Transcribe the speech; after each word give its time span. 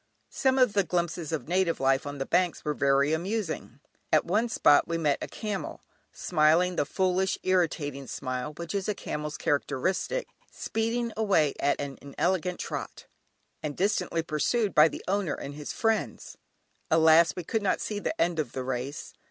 Some 0.31 0.57
of 0.57 0.73
the 0.73 0.83
glimpses 0.83 1.31
of 1.31 1.47
native 1.47 1.79
life 1.79 2.07
on 2.07 2.17
the 2.17 2.25
banks 2.25 2.65
were 2.65 2.73
very 2.73 3.13
amusing. 3.13 3.79
At 4.11 4.25
one 4.25 4.49
spot 4.49 4.87
we 4.87 4.97
met 4.97 5.19
a 5.21 5.27
camel, 5.27 5.83
smiling 6.11 6.75
the 6.75 6.87
foolish 6.87 7.37
irritating 7.43 8.07
smile 8.07 8.53
which 8.57 8.73
is 8.73 8.89
a 8.89 8.95
camel's 8.95 9.37
characteristic, 9.37 10.27
speeding 10.51 11.13
away 11.15 11.53
at 11.59 11.79
an 11.79 11.99
inelegant 12.01 12.59
trot, 12.59 13.05
and 13.61 13.77
distantly 13.77 14.23
pursued 14.23 14.73
by 14.73 14.87
the 14.87 15.03
owner 15.07 15.35
and 15.35 15.53
his 15.53 15.71
friends; 15.71 16.35
alas! 16.89 17.35
we 17.35 17.43
could 17.43 17.61
not 17.61 17.79
see 17.79 17.99
the 17.99 18.19
end 18.19 18.39
of 18.39 18.53
the 18.53 18.63
race. 18.63 19.13